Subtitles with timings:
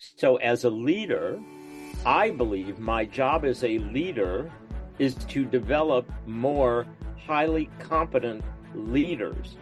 [0.00, 1.38] So, as a leader,
[2.06, 4.50] I believe my job as a leader
[4.98, 6.86] is to develop more
[7.18, 8.42] highly competent
[8.74, 9.58] leaders,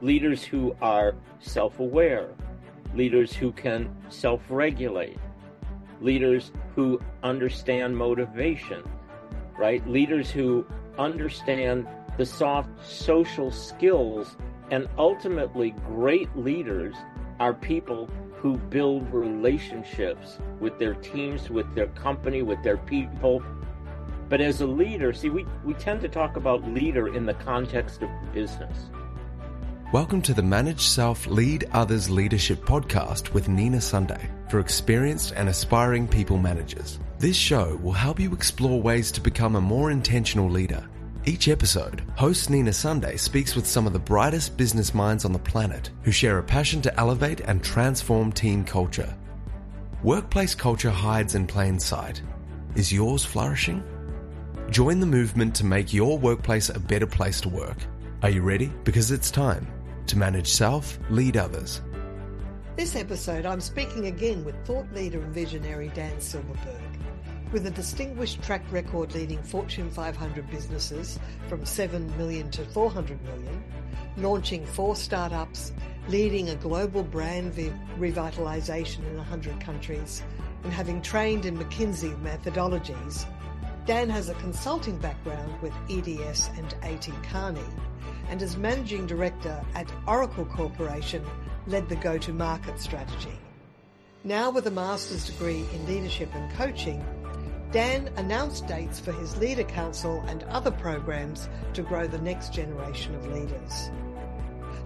[0.00, 2.30] leaders who are self aware,
[2.94, 5.18] leaders who can self regulate,
[6.00, 8.82] leaders who understand motivation,
[9.58, 9.86] right?
[9.86, 10.64] Leaders who
[10.96, 14.38] understand the soft social skills.
[14.70, 16.94] And ultimately, great leaders
[17.38, 18.08] are people
[18.44, 23.42] who build relationships with their teams, with their company, with their people.
[24.28, 28.02] But as a leader, see, we, we tend to talk about leader in the context
[28.02, 28.90] of business.
[29.94, 35.48] Welcome to the Manage Self Lead Others Leadership podcast with Nina Sunday for experienced and
[35.48, 36.98] aspiring people managers.
[37.18, 40.86] This show will help you explore ways to become a more intentional leader.
[41.26, 45.38] Each episode, host Nina Sunday speaks with some of the brightest business minds on the
[45.38, 49.16] planet who share a passion to elevate and transform team culture.
[50.02, 52.20] Workplace culture hides in plain sight.
[52.74, 53.82] Is yours flourishing?
[54.68, 57.78] Join the movement to make your workplace a better place to work.
[58.22, 58.70] Are you ready?
[58.84, 59.66] Because it's time
[60.08, 61.80] to manage self, lead others.
[62.76, 66.93] This episode, I'm speaking again with thought leader and visionary Dan Silberberg.
[67.54, 73.62] With a distinguished track record leading Fortune 500 businesses from 7 million to 400 million,
[74.16, 75.72] launching four startups,
[76.08, 77.52] leading a global brand
[77.96, 80.24] revitalization in 100 countries,
[80.64, 83.24] and having trained in McKinsey methodologies,
[83.86, 87.12] Dan has a consulting background with EDS and A.T.
[87.30, 87.60] Kearney,
[88.30, 91.24] and as managing director at Oracle Corporation,
[91.68, 93.38] led the go-to-market strategy.
[94.24, 97.04] Now with a master's degree in leadership and coaching,
[97.74, 103.16] Dan announced dates for his Leader Council and other programs to grow the next generation
[103.16, 103.90] of leaders.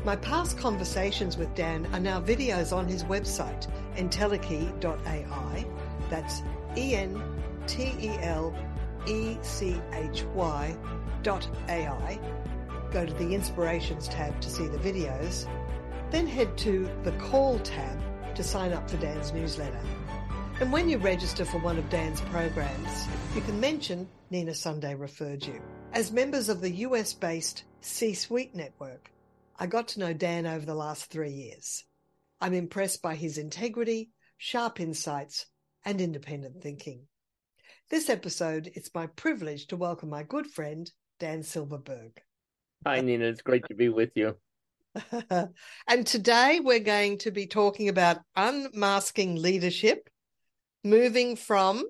[0.07, 3.67] My past conversations with Dan are now videos on his website,
[3.97, 5.67] entelechy.ai.
[6.09, 6.41] That's
[6.79, 7.17] E-N-T-E-L-E-C-H-Y
[11.23, 12.19] dot A-I.
[12.91, 15.47] Go to the Inspirations tab to see the videos.
[16.11, 18.01] Then head to the Call tab
[18.35, 19.83] to sign up for Dan's newsletter.
[20.61, 25.47] And when you register for one of Dan's programs, you can mention Nina Sunday referred
[25.47, 25.63] you.
[25.93, 29.13] As members of the US based C Suite network,
[29.57, 31.85] I got to know Dan over the last three years.
[32.41, 35.47] I'm impressed by his integrity, sharp insights,
[35.85, 37.03] and independent thinking.
[37.89, 40.91] This episode, it's my privilege to welcome my good friend,
[41.21, 42.19] Dan Silberberg.
[42.85, 43.27] Hi, Nina.
[43.27, 44.35] It's great to be with you.
[45.87, 50.11] and today we're going to be talking about unmasking leadership
[50.89, 51.85] moving from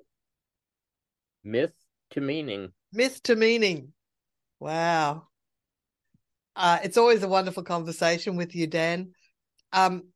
[1.44, 1.74] myth
[2.10, 2.72] to meaning.
[2.92, 3.92] Myth to meaning.
[4.60, 5.28] Wow.
[6.56, 9.12] Uh, it's always a wonderful conversation with you, Dan.
[9.72, 10.08] Um,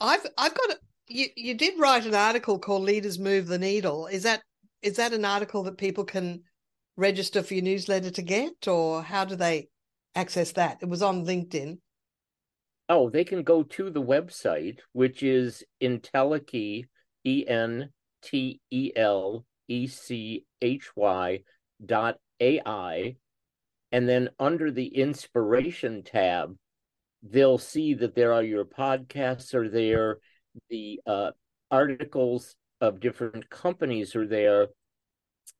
[0.00, 1.26] I've I've got a, you.
[1.36, 4.42] You did write an article called "Leaders Move the Needle." Is that
[4.80, 6.42] is that an article that people can
[6.96, 9.68] register for your newsletter to get, or how do they
[10.14, 10.78] access that?
[10.80, 11.78] It was on LinkedIn.
[12.88, 16.84] Oh, they can go to the website, which is Entelechy
[17.26, 17.90] E N
[18.22, 21.40] T E L E C H Y
[21.84, 23.16] dot A I.
[23.90, 26.56] And then under the inspiration tab,
[27.22, 30.18] they'll see that there are your podcasts are there,
[30.68, 31.30] the uh,
[31.70, 34.68] articles of different companies are there,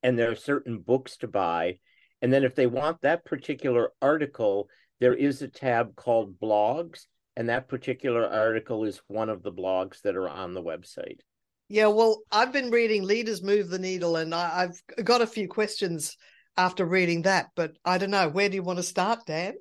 [0.03, 1.79] and there are certain books to buy.
[2.21, 4.69] And then if they want that particular article,
[5.01, 10.03] there is a tab called blogs, and that particular article is one of the blogs
[10.03, 11.21] that are on the website.
[11.69, 15.49] Yeah, well, I've been reading Leaders Move the Needle, and I, have got a few
[15.49, 16.17] questions
[16.57, 18.29] after reading that, but I don't know.
[18.31, 19.55] Where do you want to start, Dan?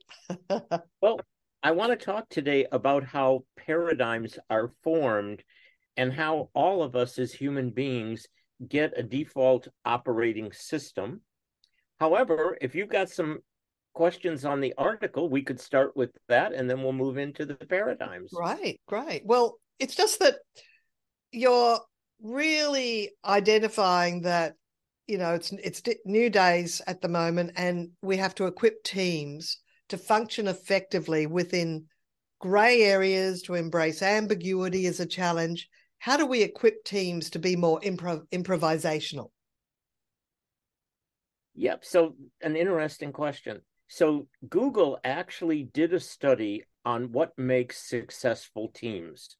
[1.01, 1.19] well,
[1.61, 5.43] I want to talk today about how paradigms are formed
[5.97, 8.25] and how all of us as human beings
[8.65, 11.21] get a default operating system.
[11.99, 13.39] However, if you've got some
[13.93, 17.55] questions on the article, we could start with that and then we'll move into the
[17.55, 18.31] paradigms.
[18.33, 19.21] Right, right.
[19.25, 20.35] Well, it's just that
[21.31, 21.79] you're
[22.21, 24.53] really identifying that
[25.07, 29.57] you know it's it's new days at the moment and we have to equip teams
[29.89, 31.85] to function effectively within
[32.39, 35.67] gray areas to embrace ambiguity as a challenge.
[35.99, 39.29] How do we equip teams to be more improv- improvisational?
[41.55, 43.61] Yep so an interesting question.
[43.87, 49.37] So google actually did a study on what makes successful teams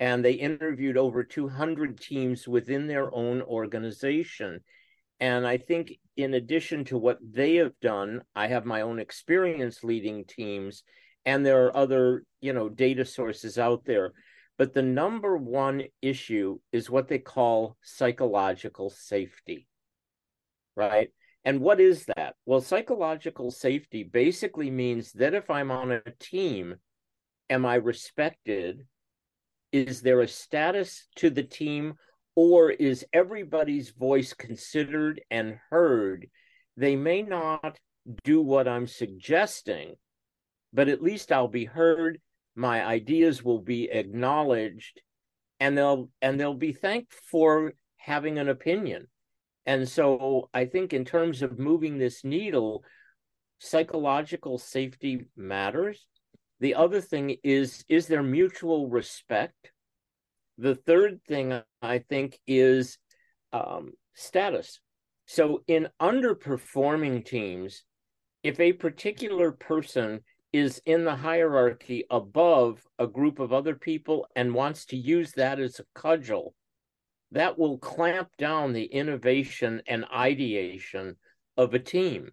[0.00, 4.60] and they interviewed over 200 teams within their own organization.
[5.20, 9.84] And I think, in addition to what they have done, I have my own experience
[9.84, 10.82] leading teams,
[11.26, 14.12] and there are other, you know, data sources out there.
[14.56, 19.68] But the number one issue is what they call psychological safety,
[20.76, 21.10] right?
[21.44, 22.36] And what is that?
[22.46, 26.76] Well, psychological safety basically means that if I'm on a team,
[27.50, 28.86] am I respected?
[29.72, 31.94] Is there a status to the team,
[32.34, 36.28] or is everybody's voice considered and heard?
[36.76, 37.78] They may not
[38.24, 39.94] do what I'm suggesting,
[40.72, 42.20] but at least I'll be heard.
[42.56, 45.00] My ideas will be acknowledged,
[45.60, 49.06] and they'll and they'll be thanked for having an opinion.
[49.66, 52.82] And so I think in terms of moving this needle,
[53.58, 56.06] psychological safety matters.
[56.60, 59.72] The other thing is is there mutual respect?
[60.58, 62.98] The third thing I think is
[63.52, 64.80] um, status.
[65.26, 67.84] So in underperforming teams,
[68.42, 70.20] if a particular person
[70.52, 75.60] is in the hierarchy above a group of other people and wants to use that
[75.60, 76.54] as a cudgel,
[77.32, 81.16] that will clamp down the innovation and ideation
[81.56, 82.32] of a team.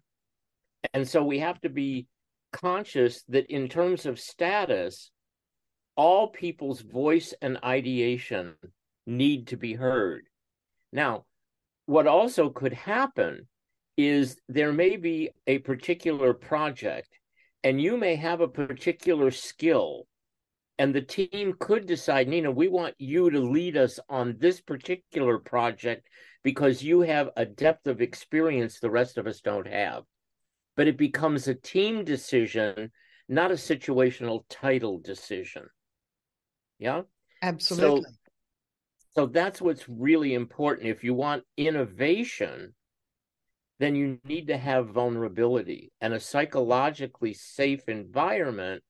[0.92, 2.08] And so we have to be
[2.52, 5.10] conscious that in terms of status,
[5.96, 8.54] all people's voice and ideation
[9.06, 10.24] need to be heard.
[10.92, 11.24] Now,
[11.86, 13.48] what also could happen
[13.96, 17.08] is there may be a particular project
[17.64, 20.06] and you may have a particular skill
[20.78, 25.38] and the team could decide nina we want you to lead us on this particular
[25.38, 26.06] project
[26.44, 30.04] because you have a depth of experience the rest of us don't have
[30.78, 32.90] but it becomes a team decision
[33.28, 35.64] not a situational title decision.
[36.78, 37.02] Yeah?
[37.42, 38.02] Absolutely.
[38.04, 38.08] So,
[39.14, 40.88] so that's what's really important.
[40.88, 42.74] If you want innovation
[43.80, 48.82] then you need to have vulnerability and a psychologically safe environment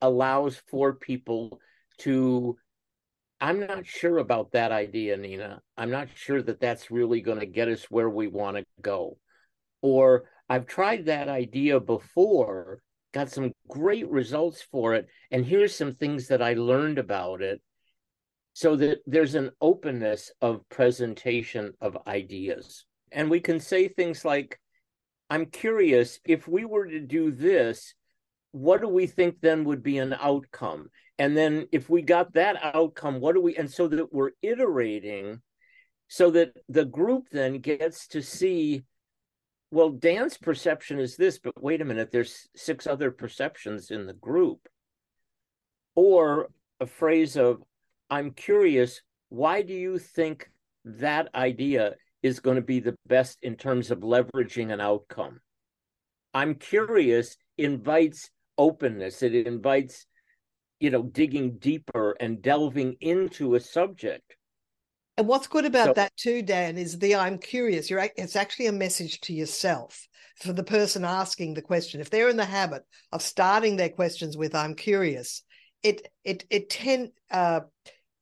[0.00, 1.60] allows for people
[1.98, 2.56] to
[3.40, 5.60] i'm not sure about that idea nina.
[5.76, 9.18] I'm not sure that that's really going to get us where we want to go.
[9.82, 12.80] Or i've tried that idea before
[13.12, 17.60] got some great results for it and here's some things that i learned about it
[18.52, 24.58] so that there's an openness of presentation of ideas and we can say things like,
[25.30, 27.94] I'm curious if we were to do this,
[28.50, 30.90] what do we think then would be an outcome?
[31.18, 35.40] And then if we got that outcome, what do we, and so that we're iterating
[36.08, 38.82] so that the group then gets to see,
[39.74, 44.14] well, Dan's perception is this, but wait a minute, there's six other perceptions in the
[44.14, 44.68] group.
[45.94, 46.48] Or
[46.80, 47.62] a phrase of,
[48.08, 50.50] I'm curious, why do you think
[50.84, 51.94] that idea
[52.24, 55.40] is going to be the best in terms of leveraging an outcome.
[56.32, 59.22] I'm curious invites openness.
[59.22, 60.06] It invites,
[60.80, 64.36] you know, digging deeper and delving into a subject.
[65.16, 67.88] And what's good about so, that too, Dan, is the I'm curious.
[67.88, 72.00] You're it's actually a message to yourself for the person asking the question.
[72.00, 72.82] If they're in the habit
[73.12, 75.42] of starting their questions with I'm curious,
[75.82, 77.60] it it it tend uh,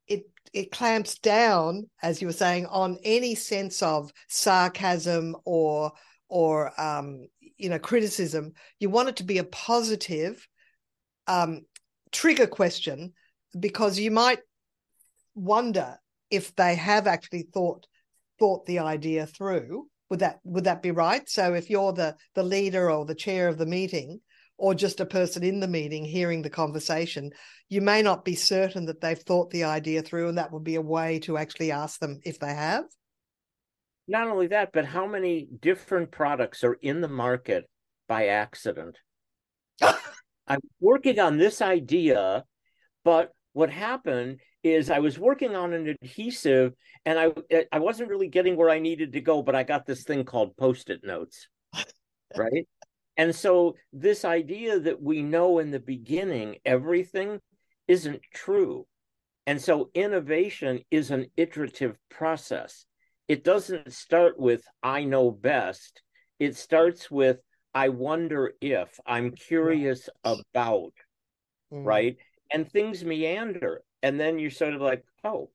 [0.06, 5.92] it it clamps down, as you were saying, on any sense of sarcasm or
[6.28, 8.52] or um, you know criticism.
[8.80, 10.46] You want it to be a positive
[11.26, 11.62] um,
[12.10, 13.14] trigger question
[13.58, 14.40] because you might
[15.34, 15.98] wonder
[16.32, 17.86] if they have actually thought
[18.38, 19.86] thought the idea through.
[20.10, 21.28] Would that would that be right?
[21.28, 24.20] So if you're the the leader or the chair of the meeting,
[24.56, 27.30] or just a person in the meeting hearing the conversation,
[27.68, 30.74] you may not be certain that they've thought the idea through, and that would be
[30.74, 32.84] a way to actually ask them if they have.
[34.08, 37.68] Not only that, but how many different products are in the market
[38.08, 38.98] by accident?
[40.46, 42.44] I'm working on this idea,
[43.04, 48.28] but what happened is I was working on an adhesive and I I wasn't really
[48.28, 51.48] getting where I needed to go, but I got this thing called post-it notes.
[52.36, 52.66] right?
[53.16, 57.40] And so, this idea that we know in the beginning everything
[57.86, 58.86] isn't true.
[59.46, 62.86] And so, innovation is an iterative process.
[63.28, 66.02] It doesn't start with, I know best.
[66.38, 67.38] It starts with,
[67.74, 70.94] I wonder if, I'm curious about,
[71.72, 71.84] mm.
[71.84, 72.16] right?
[72.52, 73.82] And things meander.
[74.02, 75.50] And then you're sort of like, oh,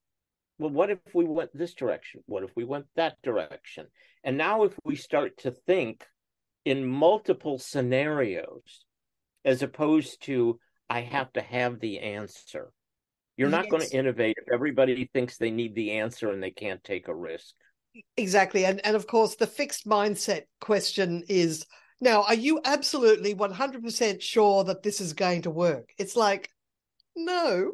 [0.60, 2.22] well, what if we went this direction?
[2.25, 3.88] What if we went that direction?
[4.24, 6.04] And now, if we start to think
[6.66, 8.86] in multiple scenarios
[9.46, 12.72] as opposed to I have to have the answer.
[13.38, 13.72] You're not yes.
[13.72, 17.16] going to innovate if everybody thinks they need the answer and they can't take a
[17.16, 17.54] risk.
[18.16, 18.66] Exactly.
[18.66, 21.66] And and of course the fixed mindset question is
[22.01, 25.89] now are you absolutely 100% sure that this is going to work?
[25.98, 26.50] It's like
[27.17, 27.74] no,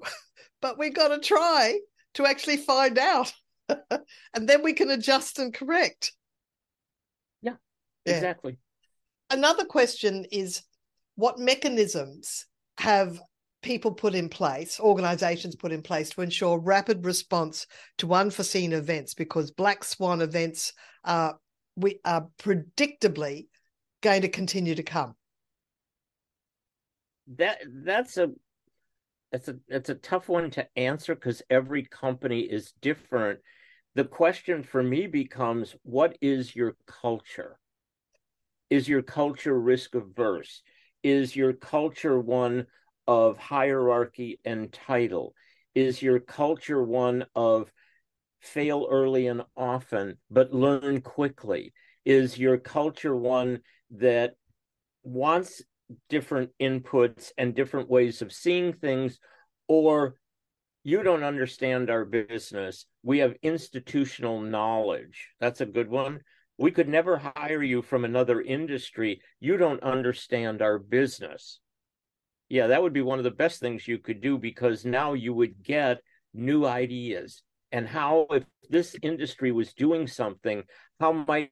[0.62, 1.80] but we've got to try
[2.16, 3.32] to actually find out.
[3.70, 6.14] and then we can adjust and correct.
[7.42, 7.56] Yeah,
[8.06, 8.58] yeah, exactly.
[9.30, 10.64] Another question is
[11.16, 12.46] what mechanisms
[12.78, 13.20] have
[13.62, 17.66] people put in place, organizations put in place to ensure rapid response
[17.98, 20.74] to unforeseen events because black swan events
[21.04, 21.38] are
[21.76, 23.48] we are predictably
[24.02, 25.16] going to continue to come.
[27.38, 28.30] That that's a
[29.34, 33.40] it's a it's a tough one to answer because every company is different.
[33.96, 37.60] The question for me becomes what is your culture?
[38.70, 40.62] Is your culture risk averse?
[41.04, 42.68] Is your culture one
[43.08, 45.34] of hierarchy and title?
[45.76, 47.72] Is your culture one of
[48.40, 51.74] fail early and often, but learn quickly?
[52.06, 53.62] Is your culture one
[53.92, 54.36] that
[55.04, 55.64] wants
[56.10, 59.20] different inputs and different ways of seeing things?
[59.68, 60.16] Or
[60.84, 62.86] you don't understand our business.
[63.04, 65.30] We have institutional knowledge.
[65.40, 66.20] That's a good one.
[66.58, 69.22] We could never hire you from another industry.
[69.40, 71.60] You don't understand our business
[72.54, 75.34] yeah, that would be one of the best things you could do because now you
[75.34, 76.02] would get
[76.36, 80.62] new ideas and how if this industry was doing something,
[81.00, 81.50] how might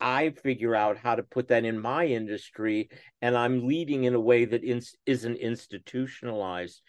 [0.00, 2.88] I figure out how to put that in my industry
[3.20, 6.80] and I'm leading in a way that is, isn't institutionalized.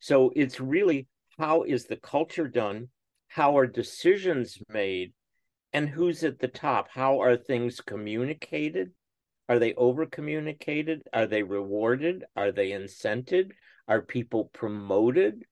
[0.00, 2.88] So it's really how is the culture done?
[3.28, 5.12] How are decisions made?
[5.72, 6.88] And who's at the top?
[6.90, 8.92] How are things communicated?
[9.48, 11.02] Are they over communicated?
[11.12, 12.24] Are they rewarded?
[12.34, 13.50] Are they incented?
[13.86, 15.44] Are people promoted?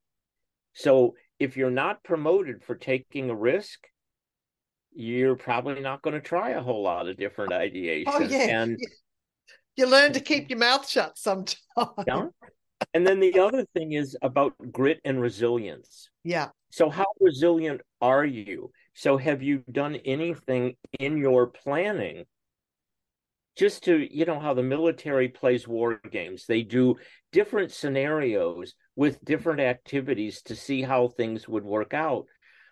[0.72, 3.80] So if you're not promoted for taking a risk,
[4.94, 8.04] you're probably not going to try a whole lot of different oh, ideations.
[8.06, 8.62] Oh, yeah.
[8.62, 8.78] And
[9.76, 10.24] you learn to mm-hmm.
[10.24, 11.58] keep your mouth shut sometimes.
[12.06, 12.26] Yeah.
[12.92, 16.10] And then the other thing is about grit and resilience.
[16.22, 16.48] Yeah.
[16.70, 18.70] So how resilient are you?
[18.94, 22.24] So have you done anything in your planning
[23.56, 26.96] just to you know how the military plays war games they do
[27.32, 32.26] different scenarios with different activities to see how things would work out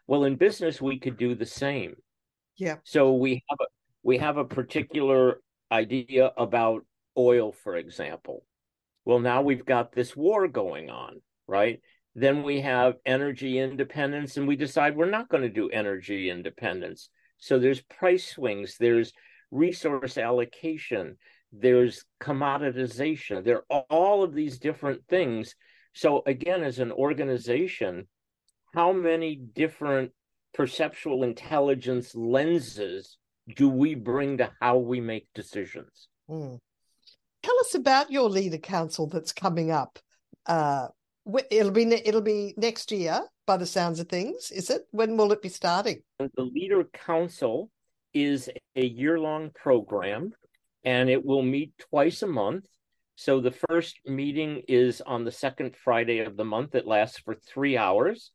[0.07, 1.95] well in business we could do the same
[2.57, 2.77] yeah.
[2.85, 3.65] So we have a
[4.03, 5.41] we have a particular
[5.71, 6.85] idea about
[7.17, 8.45] oil for example.
[9.05, 11.81] Well now we've got this war going on right?
[12.15, 17.09] Then we have energy independence and we decide we're not going to do energy independence.
[17.39, 19.13] So there's price swings there's
[19.51, 21.17] resource allocation,
[21.53, 25.55] there's commoditization, there are all of these different things.
[25.95, 28.09] So, again, as an organization,
[28.73, 30.13] how many different
[30.55, 33.17] perceptual intelligence lenses
[33.57, 36.09] do we bring to how we make decisions?
[36.31, 36.59] Mm.
[37.43, 39.99] Tell us about your leader council that's coming up.
[40.47, 40.89] Uh,
[41.51, 44.51] it'll be it'll be next year, by the sounds of things.
[44.51, 44.83] Is it?
[44.91, 46.03] When will it be starting?
[46.19, 47.71] The leader council
[48.15, 50.33] is a year long program
[50.85, 52.67] and it will meet twice a month.
[53.17, 56.75] So the first meeting is on the second Friday of the month.
[56.75, 58.33] It lasts for three hours.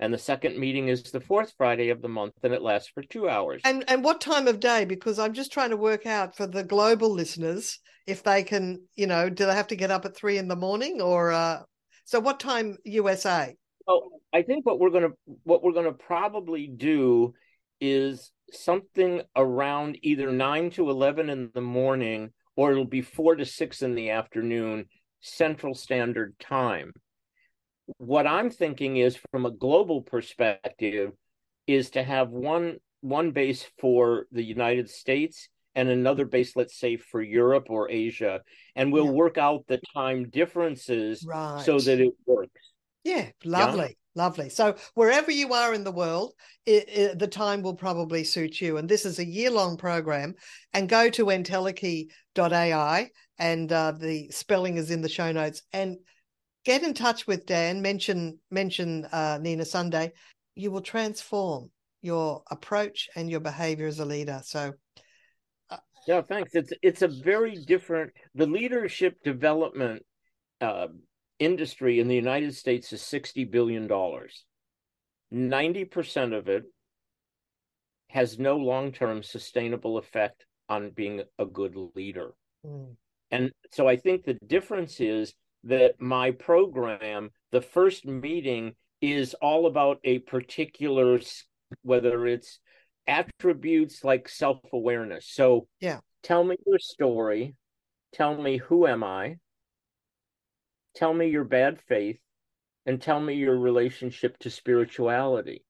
[0.00, 3.02] And the second meeting is the fourth Friday of the month and it lasts for
[3.02, 3.60] two hours.
[3.64, 4.86] And and what time of day?
[4.86, 9.06] Because I'm just trying to work out for the global listeners if they can, you
[9.06, 11.60] know, do they have to get up at three in the morning or uh
[12.06, 13.54] so what time USA?
[13.86, 15.10] Well, I think what we're gonna
[15.44, 17.34] what we're gonna probably do
[17.78, 23.44] is something around either 9 to 11 in the morning or it'll be 4 to
[23.44, 24.86] 6 in the afternoon
[25.20, 26.92] central standard time
[27.98, 31.12] what i'm thinking is from a global perspective
[31.66, 36.96] is to have one one base for the united states and another base let's say
[36.96, 38.40] for europe or asia
[38.76, 39.10] and we'll yeah.
[39.10, 41.62] work out the time differences right.
[41.64, 42.72] so that it works
[43.04, 44.48] yeah lovely Lovely.
[44.48, 46.32] So wherever you are in the world,
[46.66, 48.76] it, it, the time will probably suit you.
[48.76, 50.34] And this is a year-long program.
[50.72, 55.62] And go to entelechy.ai, and uh, the spelling is in the show notes.
[55.72, 55.98] And
[56.64, 57.82] get in touch with Dan.
[57.82, 60.12] Mention mention uh, Nina Sunday.
[60.54, 61.70] You will transform
[62.02, 64.40] your approach and your behavior as a leader.
[64.44, 64.72] So.
[65.68, 65.76] Uh,
[66.06, 66.54] yeah, thanks.
[66.54, 68.12] It's it's a very different.
[68.34, 70.02] The leadership development
[70.60, 70.88] uh,
[71.38, 73.88] industry in the United States is $60 billion.
[75.32, 76.64] 90% of it
[78.10, 82.32] has no long term sustainable effect on being a good leader.
[82.66, 82.96] Mm.
[83.30, 89.66] And so I think the difference is that my program, the first meeting, is all
[89.66, 91.20] about a particular,
[91.82, 92.60] whether it's
[93.06, 95.26] attributes like self awareness.
[95.28, 97.54] So, yeah, tell me your story.
[98.12, 99.36] Tell me who am I?
[100.94, 102.18] tell me your bad faith
[102.86, 105.64] and tell me your relationship to spirituality.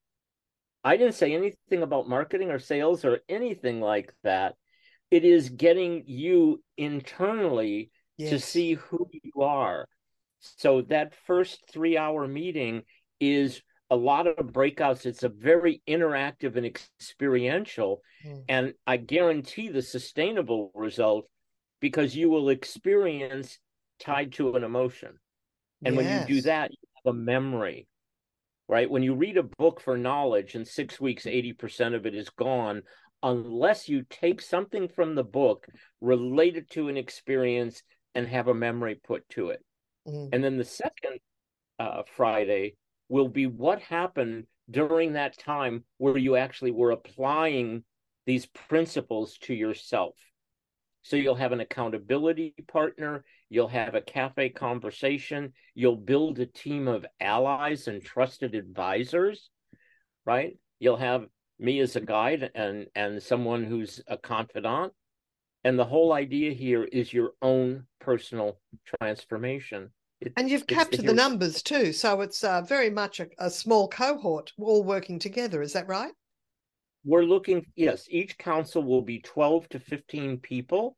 [0.82, 4.54] I didn't say anything about marketing or sales or anything like that.
[5.11, 8.30] It is getting you internally yes.
[8.30, 9.86] to see who you are.
[10.40, 12.82] So that first three hour meeting
[13.18, 15.04] is a lot of breakouts.
[15.04, 18.02] It's a very interactive and experiential.
[18.24, 18.44] Mm.
[18.48, 21.26] And I guarantee the sustainable result
[21.80, 23.58] because you will experience
[23.98, 25.18] tied to an emotion.
[25.84, 26.04] And yes.
[26.04, 27.88] when you do that, you have a memory,
[28.68, 28.90] right?
[28.90, 32.82] When you read a book for knowledge in six weeks, 80% of it is gone,
[33.22, 35.66] unless you take something from the book
[36.00, 37.82] related to an experience
[38.14, 39.64] and have a memory put to it.
[40.06, 40.30] Mm.
[40.32, 41.18] And then the second
[41.78, 42.76] uh, Friday
[43.08, 47.84] will be what happened during that time where you actually were applying
[48.26, 50.14] these principles to yourself.
[51.02, 56.88] So you'll have an accountability partner, you'll have a cafe conversation, you'll build a team
[56.88, 59.48] of allies and trusted advisors,
[60.26, 60.58] right?
[60.78, 61.26] You'll have
[61.58, 64.92] me as a guide and and someone who's a confidant.
[65.64, 68.58] And the whole idea here is your own personal
[69.00, 69.90] transformation.
[70.20, 73.88] It, and you've captured the numbers too, so it's uh, very much a, a small
[73.88, 75.62] cohort all working together.
[75.62, 76.12] Is that right?
[77.04, 80.96] we're looking yes each council will be 12 to 15 people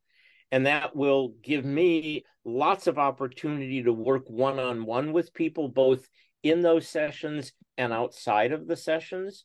[0.51, 6.07] and that will give me lots of opportunity to work one-on-one with people both
[6.43, 9.45] in those sessions and outside of the sessions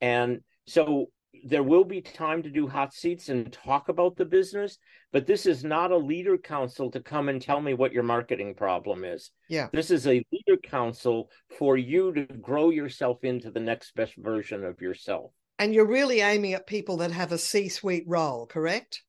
[0.00, 1.06] and so
[1.44, 4.78] there will be time to do hot seats and talk about the business
[5.12, 8.54] but this is not a leader council to come and tell me what your marketing
[8.54, 13.60] problem is yeah this is a leader council for you to grow yourself into the
[13.60, 17.68] next best version of yourself and you're really aiming at people that have a C
[17.68, 19.02] suite role, correct?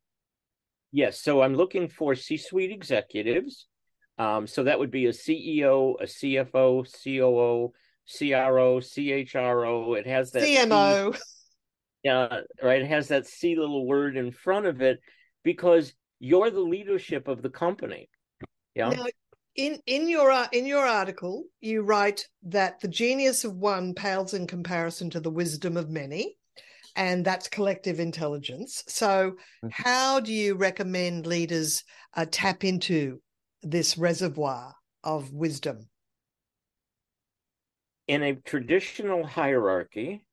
[0.92, 1.22] Yes.
[1.22, 3.68] So I'm looking for C suite executives.
[4.18, 7.74] Um, so that would be a CEO, a CFO, COO,
[8.18, 10.00] CRO, CHRO.
[10.00, 11.16] It has that CMO.
[11.16, 11.22] C,
[12.08, 12.82] yeah, right.
[12.82, 15.02] It has that C little word in front of it
[15.44, 18.08] because you're the leadership of the company.
[18.76, 18.92] Yeah.
[18.92, 19.08] Now,
[19.58, 24.34] in in your uh, in your article, you write that the genius of one pales
[24.34, 26.38] in comparison to the wisdom of many,
[26.96, 28.86] and that's collective intelligence.
[28.88, 29.68] So, mm-hmm.
[29.70, 31.84] how do you recommend leaders
[32.16, 33.22] uh, tap into
[33.64, 35.90] this reservoir of wisdom?
[38.08, 40.24] In a traditional hierarchy,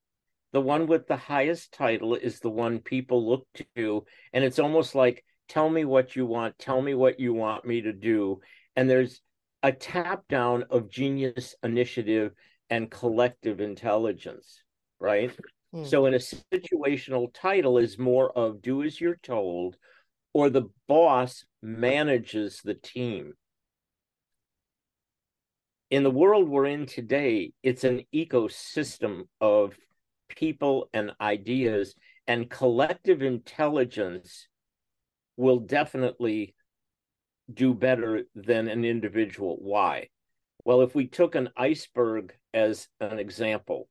[0.55, 4.95] the one with the highest title is the one people look to, and it's almost
[4.95, 6.59] like, "Tell me what you want.
[6.59, 8.41] Tell me what you want me to do."
[8.77, 9.21] and there's
[9.63, 12.33] a tap down of genius initiative
[12.71, 14.63] and collective intelligence
[14.99, 15.37] right
[15.73, 15.85] hmm.
[15.85, 19.77] so in a situational title is more of do as you're told
[20.33, 23.33] or the boss manages the team
[25.91, 29.77] in the world we're in today it's an ecosystem of
[30.37, 31.95] people and ideas
[32.27, 34.49] and collective intelligence
[35.37, 36.55] will definitely
[37.53, 39.59] do better than an individual.
[39.61, 40.09] Why?
[40.65, 43.89] Well, if we took an iceberg as an example,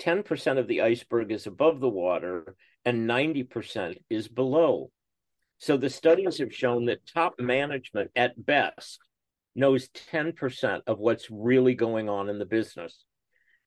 [0.00, 4.90] 10% of the iceberg is above the water and 90% is below.
[5.58, 8.98] So the studies have shown that top management at best
[9.54, 13.04] knows 10% of what's really going on in the business.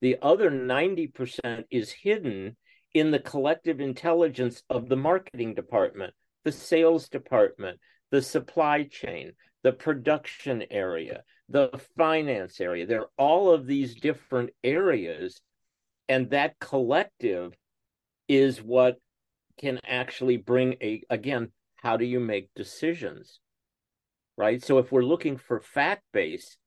[0.05, 2.57] The other 90% is hidden
[2.93, 6.13] in the collective intelligence of the marketing department,
[6.43, 7.79] the sales department,
[8.11, 9.31] the supply chain,
[9.63, 12.85] the production area, the finance area.
[12.85, 15.41] There are all of these different areas.
[16.07, 17.57] And that collective
[18.27, 18.97] is what
[19.57, 23.39] can actually bring a, again, how do you make decisions?
[24.37, 24.63] Right.
[24.63, 26.57] So if we're looking for fact base,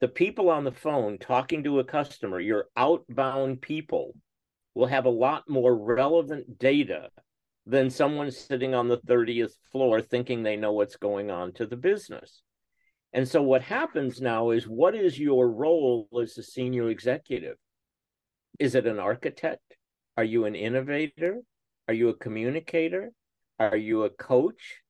[0.00, 4.14] the people on the phone talking to a customer, your outbound people,
[4.74, 7.08] will have a lot more relevant data
[7.66, 11.76] than someone sitting on the 30th floor thinking they know what's going on to the
[11.76, 12.42] business.
[13.12, 17.56] And so what happens now is what is your role as a senior executive?
[18.58, 19.76] Is it an architect?
[20.18, 21.40] Are you an innovator?
[21.88, 23.12] Are you a communicator?
[23.58, 24.82] Are you a coach?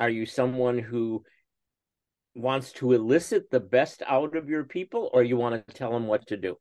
[0.00, 1.22] Are you someone who
[2.36, 6.06] wants to elicit the best out of your people or you want to tell them
[6.06, 6.56] what to do?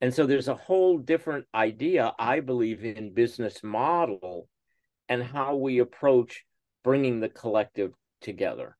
[0.00, 4.48] And so there's a whole different idea, I believe, in business model
[5.08, 6.44] and how we approach
[6.82, 7.92] bringing the collective
[8.22, 8.76] together.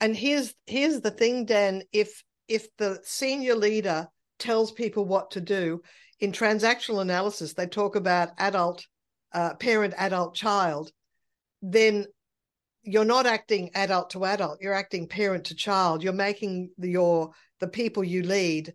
[0.00, 1.82] And here's here's the thing, Dan.
[1.92, 5.82] If if the senior leader tells people what to do
[6.18, 8.86] in transactional analysis, they talk about adult,
[9.32, 10.90] uh, parent, adult, child.
[11.62, 12.06] Then
[12.82, 14.58] you're not acting adult to adult.
[14.60, 16.02] You're acting parent to child.
[16.02, 18.74] You're making the, your the people you lead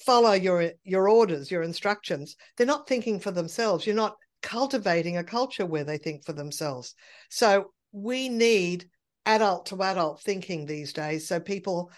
[0.00, 2.36] follow your your orders, your instructions.
[2.56, 3.86] They're not thinking for themselves.
[3.86, 6.94] You're not cultivating a culture where they think for themselves.
[7.28, 8.88] So we need
[9.26, 11.28] adult to adult thinking these days.
[11.28, 11.90] So people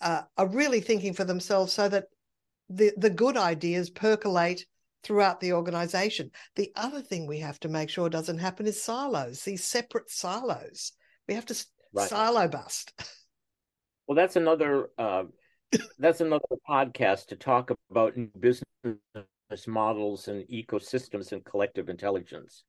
[0.00, 2.04] uh, are really thinking for themselves, so that
[2.68, 4.64] the the good ideas percolate
[5.02, 6.30] throughout the organization.
[6.56, 9.42] The other thing we have to make sure doesn't happen is silos.
[9.42, 10.92] These separate silos.
[11.30, 11.64] We have to
[11.94, 12.08] right.
[12.08, 12.92] silo bust.
[14.08, 15.22] Well, that's another uh,
[16.00, 18.64] that's another podcast to talk about business
[19.68, 22.64] models and ecosystems and collective intelligence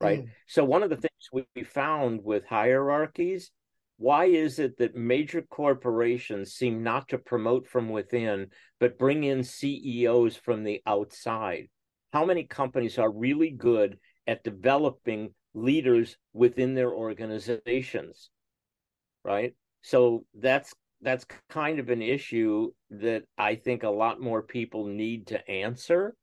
[0.00, 0.28] right mm.
[0.46, 3.50] so one of the things we found with hierarchies
[3.98, 8.46] why is it that major corporations seem not to promote from within
[8.80, 11.68] but bring in CEOs from the outside
[12.12, 18.30] how many companies are really good at developing leaders within their organizations
[19.24, 24.86] right so that's that's kind of an issue that I think a lot more people
[24.86, 26.14] need to answer.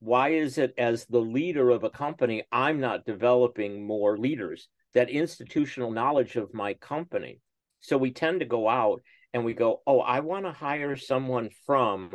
[0.00, 5.10] Why is it, as the leader of a company, I'm not developing more leaders, that
[5.10, 7.40] institutional knowledge of my company?
[7.80, 11.50] So we tend to go out and we go, oh, I want to hire someone
[11.66, 12.12] from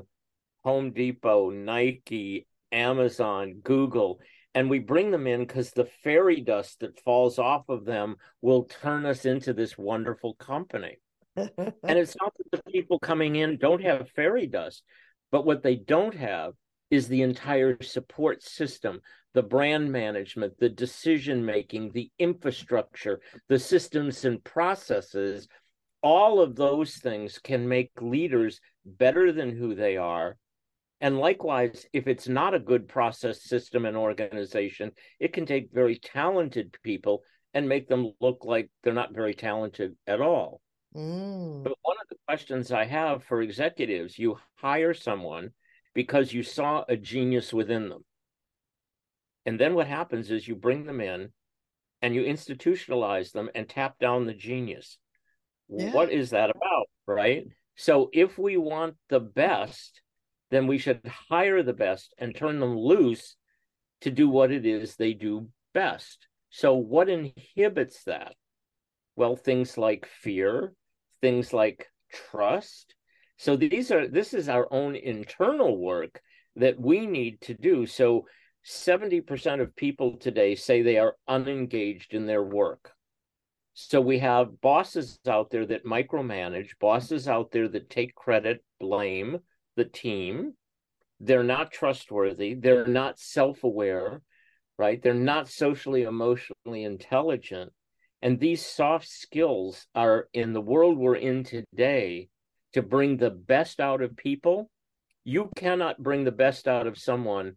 [0.63, 4.19] Home Depot, Nike, Amazon, Google.
[4.55, 8.65] And we bring them in because the fairy dust that falls off of them will
[8.65, 10.97] turn us into this wonderful company
[11.35, 14.83] and it's not that the people coming in don't have fairy dust,
[15.31, 16.53] but what they don't have
[16.91, 19.01] is the entire support system,
[19.33, 25.47] the brand management, the decision making, the infrastructure, the systems and processes.
[26.03, 30.37] All of those things can make leaders better than who they are.
[31.03, 35.99] And likewise, if it's not a good process system and organization, it can take very
[35.99, 40.61] talented people and make them look like they're not very talented at all.
[40.95, 41.61] Mm.
[41.61, 45.49] But one of the questions I have for executives you hire someone
[45.93, 48.05] because you saw a genius within them.
[49.45, 51.33] And then what happens is you bring them in
[52.01, 54.97] and you institutionalize them and tap down the genius.
[55.67, 55.91] Yeah.
[55.91, 56.87] What is that about?
[57.05, 57.43] Right.
[57.75, 59.99] So if we want the best,
[60.53, 63.35] then we should hire the best and turn them loose
[64.01, 66.27] to do what it is they do best.
[66.49, 68.35] So, what inhibits that?
[69.15, 70.73] Well, things like fear,
[71.21, 72.93] things like trust.
[73.37, 76.21] So these are this is our own internal work
[76.55, 77.85] that we need to do.
[77.85, 78.27] So
[78.65, 82.91] 70% of people today say they are unengaged in their work.
[83.73, 89.39] So we have bosses out there that micromanage, bosses out there that take credit, blame
[89.75, 90.53] the team.
[91.19, 94.21] They're not trustworthy, they're not self-aware,
[94.77, 95.01] right?
[95.01, 97.71] They're not socially emotionally intelligent.
[98.21, 102.29] And these soft skills are in the world we're in today
[102.73, 104.69] to bring the best out of people.
[105.23, 107.55] You cannot bring the best out of someone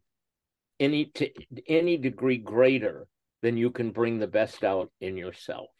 [0.79, 1.31] any to
[1.69, 3.07] any degree greater
[3.43, 5.71] than you can bring the best out in yourself.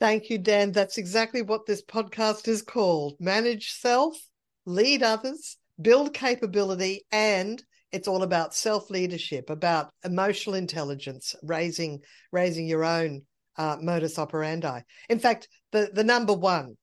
[0.00, 0.72] Thank you, Dan.
[0.72, 3.16] That's exactly what this podcast is called.
[3.20, 4.16] Manage self,
[4.66, 12.00] lead others, build capability, and it's all about self leadership, about emotional intelligence, raising
[12.32, 13.22] raising your own
[13.56, 14.80] uh, modus operandi.
[15.08, 16.76] In fact, the the number one,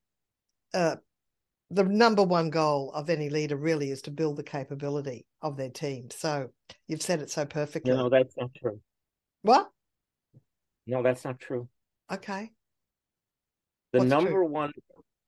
[0.73, 0.95] uh,
[1.69, 5.69] the number one goal of any leader really is to build the capability of their
[5.69, 6.09] team.
[6.11, 6.49] So
[6.87, 7.93] you've said it so perfectly.
[7.93, 8.79] No, that's not true.
[9.41, 9.69] What?
[10.87, 11.67] No, that's not true.
[12.11, 12.51] Okay.
[13.93, 14.47] The What's number true?
[14.47, 14.71] one,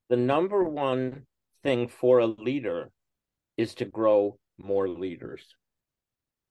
[0.10, 1.26] the number one
[1.64, 2.92] thing for a leader
[3.58, 5.56] is to grow more leaders.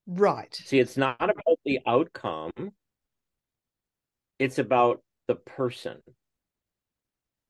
[0.06, 0.54] Right.
[0.54, 2.72] See, it's not about the outcome
[4.42, 5.98] it's about the person.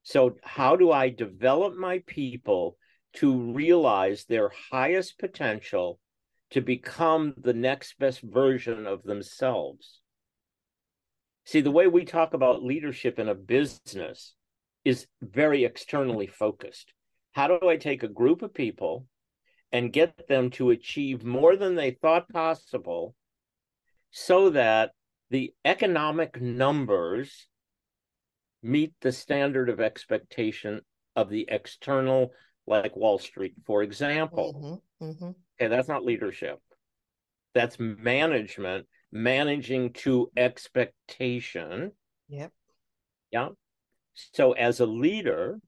[0.02, 2.76] So, how do I develop my people
[3.14, 5.98] to realize their highest potential
[6.50, 10.02] to become the next best version of themselves?
[11.46, 14.34] See, the way we talk about leadership in a business
[14.84, 16.92] is very externally focused.
[17.32, 19.06] How do I take a group of people
[19.72, 23.14] and get them to achieve more than they thought possible
[24.10, 24.92] so that
[25.30, 27.48] the economic numbers
[28.62, 30.82] meet the standard of expectation
[31.16, 32.32] of the external,
[32.66, 34.80] like Wall Street, for example.
[35.00, 35.30] Mm-hmm, mm-hmm.
[35.60, 36.58] Okay, that's not leadership.
[37.54, 41.92] That's management managing to expectation.
[42.28, 42.50] Yep.
[43.30, 43.48] Yeah.
[44.14, 45.60] So as a leader,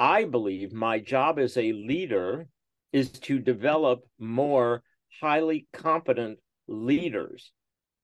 [0.00, 2.48] I believe my job as a leader
[2.90, 4.82] is to develop more
[5.20, 7.52] highly competent leaders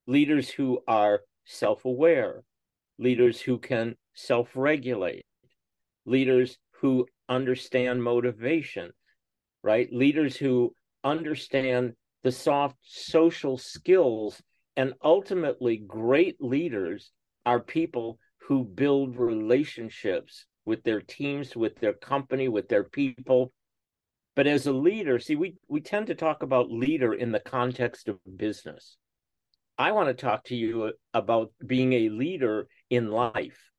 [0.06, 2.42] leaders who are self aware,
[2.98, 5.24] leaders who can self regulate,
[6.04, 8.90] leaders who understand motivation,
[9.62, 9.90] right?
[9.90, 14.38] Leaders who understand the soft social skills.
[14.76, 17.10] And ultimately, great leaders
[17.46, 23.52] are people who build relationships with their teams, with their company, with their people.
[24.34, 28.08] But as a leader, see, we, we tend to talk about leader in the context
[28.08, 28.98] of business.
[29.78, 33.70] I want to talk to you about being a leader in life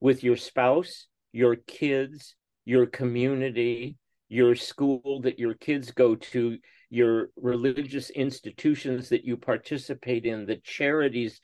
[0.00, 3.96] with your spouse, your kids, your community,
[4.28, 6.58] your school that your kids go to,
[6.90, 11.40] your religious institutions that you participate in, the charities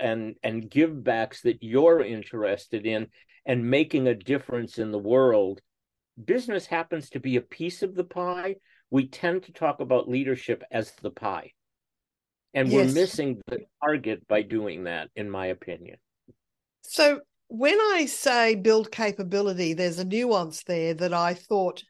[0.00, 3.08] and and give backs that you're interested in
[3.46, 5.60] and making a difference in the world.
[6.22, 8.56] Business happens to be a piece of the pie.
[8.90, 11.52] We tend to talk about leadership as the pie.
[12.54, 12.86] And yes.
[12.86, 15.96] we're missing the target by doing that in my opinion.
[16.82, 21.82] So when i say build capability there's a nuance there that i thought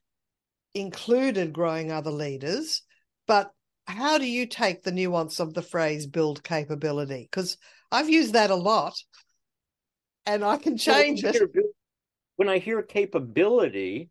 [0.74, 2.82] included growing other leaders
[3.26, 3.50] but
[3.86, 7.56] how do you take the nuance of the phrase build capability because
[7.92, 8.94] I've used that a lot
[10.26, 11.40] and I can change it.
[12.36, 14.10] When I hear capability,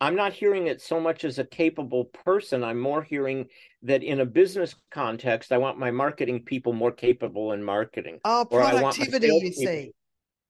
[0.00, 2.62] I'm not hearing it so much as a capable person.
[2.62, 3.46] I'm more hearing
[3.82, 8.18] that in a business context, I want my marketing people more capable in marketing.
[8.24, 9.92] Oh, productivity, you see.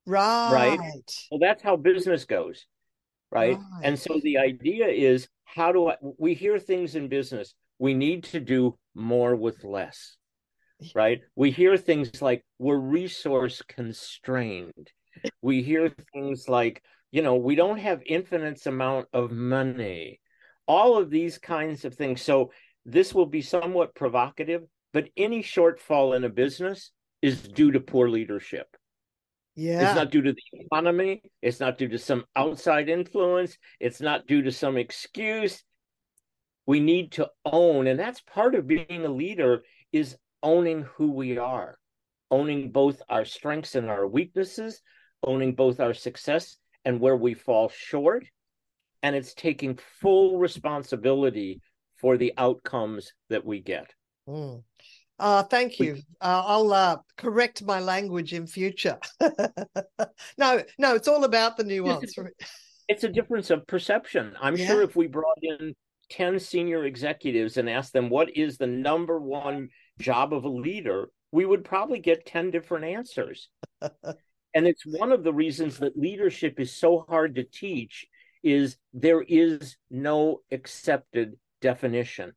[0.05, 0.77] Right.
[0.77, 1.11] Right.
[1.31, 2.65] Well, that's how business goes.
[3.31, 3.57] Right?
[3.57, 3.81] right.
[3.83, 8.23] And so the idea is how do I, we hear things in business, we need
[8.25, 10.17] to do more with less
[10.93, 11.21] right?
[11.35, 14.91] We hear things like we're resource constrained.
[15.41, 20.19] We hear things like, you know, we don't have infinite amount of money.
[20.67, 22.21] All of these kinds of things.
[22.21, 22.51] So
[22.85, 28.09] this will be somewhat provocative, but any shortfall in a business is due to poor
[28.09, 28.67] leadership.
[29.55, 29.87] Yeah.
[29.87, 31.21] It's not due to the economy.
[31.41, 33.57] It's not due to some outside influence.
[33.79, 35.63] It's not due to some excuse.
[36.65, 41.37] We need to own, and that's part of being a leader is owning who we
[41.37, 41.77] are,
[42.31, 44.81] owning both our strengths and our weaknesses,
[45.23, 48.25] owning both our success and where we fall short.
[49.03, 51.61] And it's taking full responsibility
[51.97, 53.93] for the outcomes that we get.
[54.27, 54.63] Mm.
[55.17, 55.95] Uh, thank you.
[56.19, 58.97] Uh, I'll uh, correct my language in future.
[60.37, 62.15] no, no, it's all about the nuance.
[62.87, 64.33] It's a difference of perception.
[64.39, 64.67] I'm yeah.
[64.67, 65.73] sure if we brought in
[66.09, 71.09] 10 senior executives and asked them what is the number one job of a leader,
[71.31, 73.49] we would probably get 10 different answers.
[73.81, 78.05] and it's one of the reasons that leadership is so hard to teach
[78.43, 82.33] is there is no accepted definition.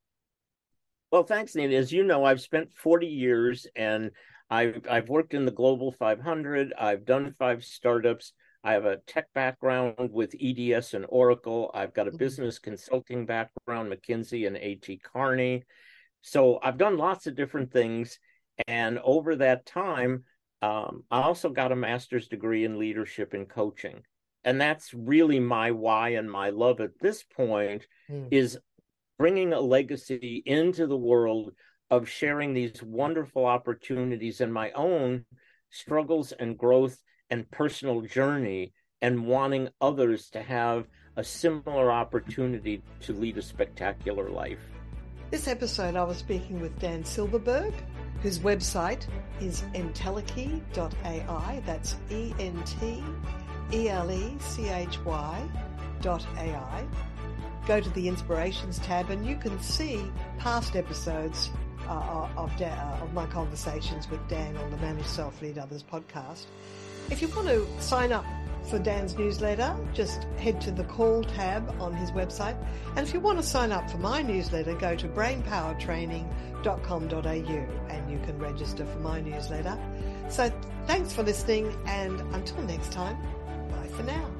[1.13, 1.75] Well, thanks, Nina.
[1.75, 4.11] As you know, I've spent 40 years and
[4.51, 6.73] I've, I've worked in the Global 500.
[6.79, 8.33] I've done five startups.
[8.65, 11.71] I have a tech background with EDS and Oracle.
[11.75, 12.19] I've got a mm-hmm.
[12.19, 15.65] business consulting background, McKinsey and AT Kearney.
[16.23, 18.19] So I've done lots of different things.
[18.67, 20.25] And over that time,
[20.63, 24.03] um, I also got a master's degree in leadership and coaching.
[24.45, 28.29] And that's really my why and my love at this point mm.
[28.31, 28.59] is
[29.19, 31.53] bringing a legacy into the world
[31.91, 35.25] of sharing these wonderful opportunities and my own
[35.71, 36.99] struggles and growth
[37.31, 40.87] and personal journey and wanting others to have
[41.17, 44.61] a similar opportunity to lead a spectacular life.
[45.31, 47.75] This episode, I was speaking with Dan Silberberg,
[48.23, 49.07] whose website
[49.41, 51.63] is entelechy.ai.
[51.67, 53.05] That's E N T
[53.73, 55.49] E L E C H Y
[56.01, 56.87] dot AI.
[57.67, 60.03] Go to the Inspirations tab and you can see
[60.39, 61.51] past episodes
[61.87, 65.85] uh, of, Dan, uh, of my conversations with Dan on the Manage Self Lead Others
[65.85, 66.47] podcast.
[67.11, 68.27] If you want to sign up
[68.69, 72.55] for Dan's newsletter, just head to the call tab on his website.
[72.97, 78.19] And if you want to sign up for my newsletter, go to brainpowertraining.com.au and you
[78.27, 79.79] can register for my newsletter.
[80.29, 80.53] So
[80.87, 83.17] thanks for listening and until next time,
[83.71, 84.31] bye for now.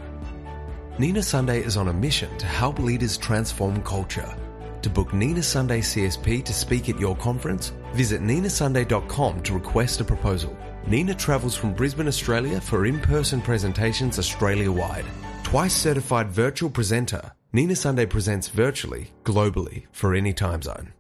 [0.99, 4.37] Nina Sunday is on a mission to help leaders transform culture.
[4.83, 10.05] To book Nina Sunday CSP to speak at your conference, visit ninasunday.com to request a
[10.05, 10.55] proposal.
[10.89, 15.05] Nina travels from Brisbane, Australia for in person presentations Australia wide.
[15.45, 20.95] Twice certified virtual presenter, Nina Sunday presents virtually, globally, for any time zone.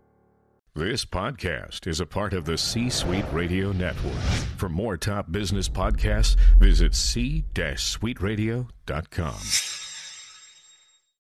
[0.74, 4.12] This podcast is a part of the C Suite Radio Network.
[4.59, 9.78] For more top business podcasts, visit c-suiteradio.com.